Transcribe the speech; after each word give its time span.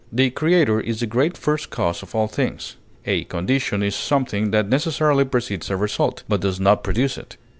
The 0.11 0.31
Creator 0.31 0.79
is 0.81 0.99
the 0.99 1.05
Great 1.05 1.37
First 1.37 1.69
Cause 1.69 2.01
of 2.01 2.15
all 2.15 2.25
things. 2.27 2.75
A 3.05 3.25
condition 3.25 3.83
is 3.83 3.93
something 3.95 4.49
that 4.49 4.67
necessarily 4.67 5.25
precedes 5.25 5.69
a 5.69 5.77
result, 5.77 6.23
but 6.27 6.41
does 6.41 6.59
not 6.59 6.83
produce 6.83 7.19
it. 7.19 7.37